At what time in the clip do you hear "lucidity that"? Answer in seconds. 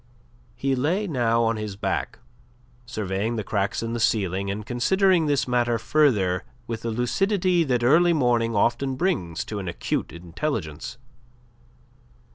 6.89-7.83